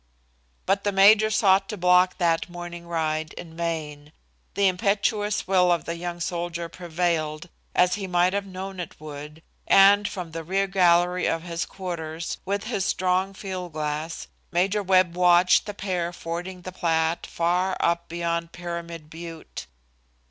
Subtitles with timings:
[0.65, 4.11] But the major sought to block that morning ride in vain.
[4.55, 9.43] The impetuous will of the younger soldier prevailed, as he might have known it would,
[9.67, 15.67] and from the rear gallery of his quarters, with his strong fieldglass, Major Webb watched
[15.67, 19.67] the pair fording the Platte far up beyond Pyramid Butte.